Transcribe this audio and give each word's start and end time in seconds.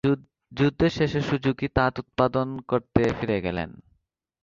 যুদ্ধের 0.51 0.89
শেষে, 0.89 1.19
সুজুকি 1.21 1.67
তাঁত 1.67 1.93
উৎপাদন 1.99 2.47
করতে 2.67 3.01
ফিরে 3.13 3.37
গেলেন। 3.41 3.69